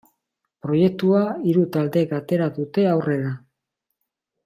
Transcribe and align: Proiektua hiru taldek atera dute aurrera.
Proiektua 0.65 1.21
hiru 1.51 1.67
taldek 1.77 2.17
atera 2.23 2.49
dute 2.59 2.87
aurrera. 2.97 3.39